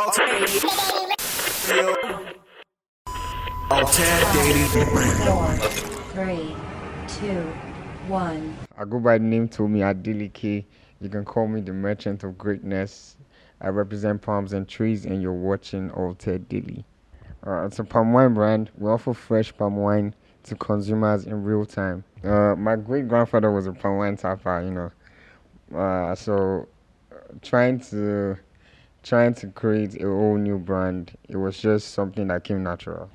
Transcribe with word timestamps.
Three, 0.00 0.16
two, 7.06 7.42
one. 8.08 8.56
I 8.78 8.84
go 8.86 8.98
by 8.98 9.18
the 9.18 9.24
name 9.24 9.46
Tomi 9.46 9.80
Adeleke. 9.80 10.64
You 11.02 11.08
can 11.10 11.26
call 11.26 11.48
me 11.48 11.60
the 11.60 11.74
Merchant 11.74 12.24
of 12.24 12.38
Greatness. 12.38 13.18
I 13.60 13.68
represent 13.68 14.22
palms 14.22 14.54
and 14.54 14.66
trees, 14.66 15.04
and 15.04 15.20
you're 15.20 15.34
watching 15.34 15.90
Altered 15.90 16.48
Daily. 16.48 16.86
Uh, 17.46 17.66
it's 17.66 17.78
a 17.78 17.84
palm 17.84 18.14
wine 18.14 18.32
brand. 18.32 18.70
We 18.78 18.88
offer 18.88 19.12
fresh 19.12 19.54
palm 19.54 19.76
wine 19.76 20.14
to 20.44 20.54
consumers 20.54 21.26
in 21.26 21.44
real 21.44 21.66
time. 21.66 22.04
Uh, 22.24 22.54
my 22.56 22.76
great 22.76 23.06
grandfather 23.06 23.52
was 23.52 23.66
a 23.66 23.74
palm 23.74 23.98
wine 23.98 24.16
tapper, 24.16 24.62
you 24.62 24.70
know. 24.70 25.78
Uh, 25.78 26.14
so, 26.14 26.66
trying 27.42 27.80
to 27.80 28.38
trying 29.02 29.34
to 29.34 29.46
create 29.48 30.00
a 30.00 30.06
whole 30.06 30.36
new 30.36 30.58
brand, 30.58 31.16
it 31.28 31.36
was 31.36 31.58
just 31.58 31.92
something 31.92 32.28
that 32.28 32.44
came 32.44 32.62
natural. 32.62 33.10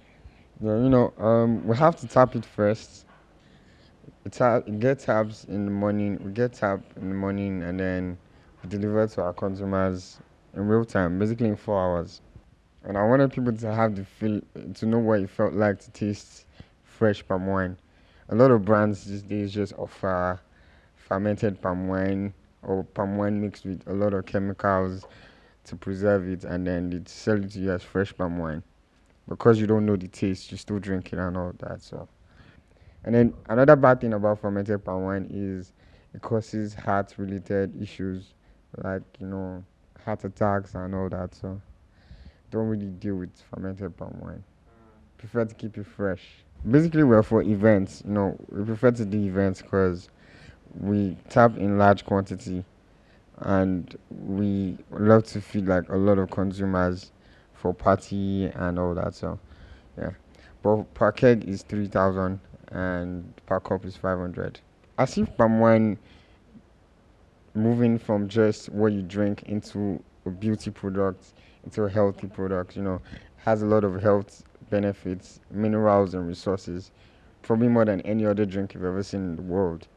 Yeah, 0.62 0.78
you 0.78 0.90
know, 0.90 1.14
um, 1.18 1.66
we 1.68 1.76
have 1.78 1.96
to 1.98 2.08
tap 2.08 2.36
it 2.36 2.46
first. 2.46 3.06
Tap, 4.32 4.68
we 4.68 4.78
get 4.78 5.00
taps 5.00 5.44
in 5.44 5.66
the 5.66 5.72
morning. 5.72 6.20
We 6.24 6.32
get 6.32 6.54
tap 6.54 6.82
in 6.96 7.10
the 7.10 7.16
morning, 7.16 7.62
and 7.62 7.80
then 7.80 8.18
we 8.64 8.70
deliver 8.70 9.08
to 9.08 9.22
our 9.22 9.34
consumers 9.34 10.18
in 10.56 10.68
real 10.68 10.86
time, 10.86 11.20
basically 11.20 11.50
in 11.50 11.56
four 11.56 11.80
hours. 11.80 12.22
And 12.84 12.98
I 12.98 13.06
wanted 13.06 13.32
people 13.32 13.54
to 13.54 13.74
have 13.74 13.96
the 13.96 14.06
feel, 14.06 14.42
to 14.76 14.86
know 14.86 15.00
what 15.00 15.20
it 15.20 15.30
felt 15.30 15.54
like 15.54 15.80
to 15.82 15.92
taste 15.92 16.46
fresh 16.84 17.28
palm 17.28 17.48
wine. 17.48 17.78
A 18.30 18.36
lot 18.36 18.50
of 18.50 18.66
brands 18.66 19.06
these 19.06 19.22
days 19.22 19.54
just 19.54 19.74
offer 19.74 20.40
fermented 20.96 21.62
palm 21.62 21.88
wine 21.88 22.34
or 22.64 22.84
palm 22.84 23.18
wine 23.18 23.42
mixed 23.42 23.66
with 23.66 23.86
a 23.88 23.94
lot 23.94 24.14
of 24.14 24.26
chemicals 24.26 25.06
to 25.66 25.76
preserve 25.76 26.28
it, 26.28 26.44
and 26.44 26.66
then 26.66 26.90
they 26.90 27.02
sell 27.06 27.44
it 27.44 27.52
to 27.52 27.60
you 27.60 27.72
as 27.72 27.84
fresh 27.84 28.16
palm 28.16 28.38
wine 28.38 28.64
because 29.28 29.60
you 29.60 29.68
don't 29.68 29.86
know 29.86 29.96
the 29.96 30.08
taste, 30.08 30.52
you 30.52 30.58
still 30.58 30.80
drink 30.80 31.12
it 31.14 31.20
and 31.20 31.38
all 31.38 31.54
that. 31.60 31.82
So, 31.82 32.08
and 33.04 33.16
then 33.16 33.34
another 33.50 33.76
bad 33.76 34.02
thing 34.02 34.14
about 34.14 34.40
fermented 34.40 34.84
palm 34.84 35.04
wine 35.04 35.28
is 35.30 35.74
it 36.14 36.22
causes 36.22 36.74
heart-related 36.74 37.82
issues 37.82 38.34
like 38.78 39.04
you 39.20 39.28
know 39.28 39.64
heart 40.04 40.24
attacks 40.24 40.76
and 40.76 40.94
all 40.94 41.10
that. 41.10 41.34
So, 41.36 41.62
don't 42.52 42.68
really 42.68 42.88
deal 42.92 43.16
with 43.16 43.32
fermented 43.54 43.98
palm 43.98 44.18
wine. 44.22 44.44
Prefer 45.18 45.46
to 45.46 45.56
keep 45.56 45.78
it 45.78 45.86
fresh. 45.86 46.22
Basically, 46.70 47.04
we're 47.04 47.24
for 47.24 47.42
events. 47.42 48.04
You 48.06 48.14
know, 48.14 48.38
we 48.50 48.64
prefer 48.64 48.92
to 48.92 49.06
do 49.06 49.18
events 49.18 49.62
because 49.62 50.10
we 50.80 51.18
tap 51.30 51.58
in 51.58 51.78
large 51.78 52.06
quantity 52.06 52.66
and 53.40 53.98
we 54.10 54.78
love 54.92 55.26
to 55.26 55.42
feed 55.42 55.68
like 55.68 55.90
a 55.90 55.96
lot 55.96 56.18
of 56.18 56.30
consumers 56.32 57.12
for 57.54 57.74
party 57.74 58.46
and 58.46 58.80
all 58.80 58.94
that. 58.96 59.14
So, 59.16 59.40
yeah. 59.98 60.12
But 60.64 60.94
per 60.94 61.12
keg 61.12 61.48
is 61.48 61.64
3000 61.64 62.40
and 62.72 63.34
per 63.46 63.60
cup 63.60 63.86
is 63.86 63.96
500. 63.96 64.60
I 64.98 65.06
see 65.06 65.26
palm 65.26 65.60
wine 65.60 65.98
moving 67.54 67.98
from 67.98 68.28
just 68.28 68.70
what 68.70 68.94
you 68.94 69.02
drink 69.02 69.44
into 69.44 70.02
a 70.26 70.30
beauty 70.30 70.72
product, 70.72 71.34
into 71.64 71.84
a 71.84 71.90
healthy 71.90 72.28
product, 72.28 72.76
you 72.76 72.84
know, 72.84 73.02
has 73.38 73.62
a 73.62 73.66
lot 73.66 73.84
of 73.84 74.02
health 74.02 74.44
benefits, 74.70 75.40
minerals 75.52 76.14
and 76.14 76.28
resources, 76.28 76.92
probably 77.42 77.68
more 77.68 77.86
than 77.86 78.02
any 78.02 78.26
other 78.26 78.46
drink 78.46 78.74
you've 78.74 78.84
ever 78.84 79.04
seen 79.04 79.22
in 79.22 79.36
the 79.36 79.42
world. 79.42 79.88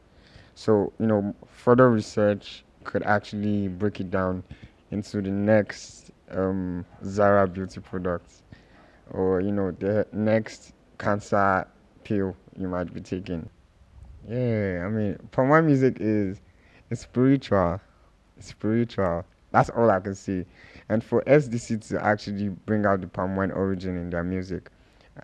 So, 0.55 0.93
you 0.99 1.07
know, 1.07 1.33
further 1.47 1.89
research 1.89 2.63
could 2.83 3.03
actually 3.03 3.67
break 3.67 3.99
it 3.99 4.11
down 4.11 4.43
into 4.91 5.21
the 5.21 5.29
next 5.29 6.11
um, 6.31 6.85
Zara 7.03 7.47
beauty 7.47 7.79
product 7.79 8.43
or, 9.11 9.41
you 9.41 9.51
know, 9.51 9.71
the 9.71 10.07
next 10.11 10.73
cancer 10.97 11.67
pill 12.03 12.35
you 12.57 12.67
might 12.67 12.93
be 12.93 13.01
taking. 13.01 13.49
Yeah, 14.27 14.83
I 14.85 14.89
mean, 14.89 15.17
wine 15.35 15.65
music 15.65 15.97
is 15.99 16.41
it's 16.89 17.01
spiritual. 17.01 17.79
It's 18.37 18.47
spiritual. 18.47 19.25
That's 19.51 19.69
all 19.69 19.89
I 19.89 19.99
can 19.99 20.15
say. 20.15 20.45
And 20.89 21.03
for 21.03 21.23
SDC 21.23 21.87
to 21.89 22.03
actually 22.03 22.49
bring 22.49 22.85
out 22.85 23.01
the 23.01 23.07
palm 23.07 23.35
wine 23.35 23.51
origin 23.51 23.97
in 23.97 24.09
their 24.09 24.23
music, 24.23 24.69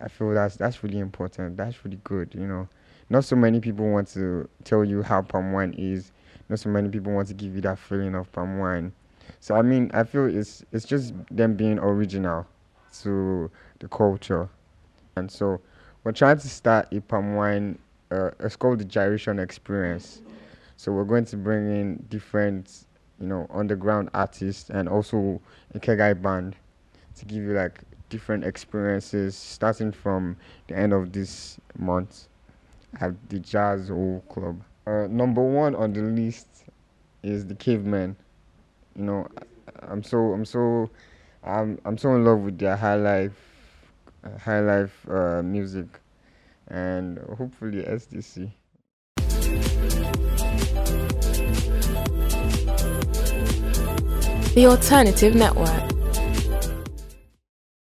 I 0.00 0.08
feel 0.08 0.34
that's 0.34 0.56
that's 0.56 0.82
really 0.82 0.98
important. 0.98 1.56
That's 1.56 1.84
really 1.84 2.00
good. 2.04 2.34
You 2.34 2.46
know, 2.46 2.68
not 3.10 3.24
so 3.24 3.36
many 3.36 3.60
people 3.60 3.88
want 3.88 4.08
to 4.08 4.48
tell 4.64 4.84
you 4.84 5.02
how 5.02 5.22
palm 5.22 5.52
wine 5.52 5.74
is. 5.76 6.12
Not 6.48 6.60
so 6.60 6.68
many 6.68 6.88
people 6.88 7.12
want 7.12 7.28
to 7.28 7.34
give 7.34 7.54
you 7.54 7.60
that 7.62 7.78
feeling 7.78 8.14
of 8.14 8.30
palm 8.32 8.58
wine. 8.58 8.92
So 9.40 9.54
I 9.54 9.62
mean, 9.62 9.90
I 9.92 10.04
feel 10.04 10.26
it's 10.26 10.64
it's 10.72 10.84
just 10.84 11.14
them 11.30 11.54
being 11.54 11.78
original 11.78 12.46
to 13.02 13.50
the 13.80 13.88
culture, 13.88 14.48
and 15.16 15.30
so 15.30 15.60
we're 16.04 16.12
trying 16.12 16.38
to 16.38 16.48
start 16.48 16.92
a 16.92 17.00
palm 17.00 17.34
wine. 17.34 17.78
Uh, 18.10 18.30
it's 18.40 18.54
called 18.56 18.78
the 18.78 18.84
Gyration 18.84 19.38
Experience. 19.38 20.22
So 20.76 20.92
we're 20.92 21.04
going 21.04 21.24
to 21.26 21.36
bring 21.36 21.66
in 21.70 22.06
different, 22.10 22.84
you 23.18 23.26
know, 23.26 23.46
underground 23.52 24.10
artists 24.14 24.70
and 24.70 24.88
also 24.88 25.40
a 25.74 25.80
Kegai 25.80 26.20
band 26.20 26.54
to 27.16 27.24
give 27.24 27.42
you 27.42 27.52
like 27.54 27.80
different 28.08 28.44
experiences 28.44 29.34
starting 29.34 29.90
from 29.90 30.36
the 30.68 30.76
end 30.76 30.92
of 30.92 31.12
this 31.12 31.58
month 31.78 32.28
at 33.00 33.12
the 33.28 33.38
Jazz 33.40 33.88
Hall 33.88 34.22
Club. 34.28 34.60
Uh, 34.86 35.08
number 35.10 35.42
one 35.42 35.74
on 35.74 35.92
the 35.92 36.00
list 36.00 36.46
is 37.24 37.44
the 37.46 37.56
Cavemen. 37.56 38.14
You 38.94 39.02
know, 39.04 39.28
I'm 39.82 40.04
so 40.04 40.32
I'm 40.32 40.44
so 40.44 40.88
I'm 41.42 41.80
I'm 41.84 41.98
so 41.98 42.14
in 42.14 42.24
love 42.24 42.40
with 42.40 42.58
their 42.58 42.76
high 42.76 42.94
life 42.94 43.32
high 44.40 44.60
life 44.60 44.94
uh, 45.08 45.42
music 45.42 45.86
and 46.68 47.18
hopefully 47.36 47.82
SDC. 47.82 48.50
The 54.54 54.66
Alternative 54.66 55.34
Network. 55.34 55.85